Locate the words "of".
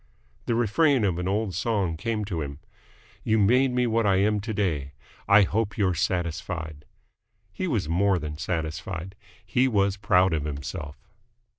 1.03-1.19, 10.33-10.43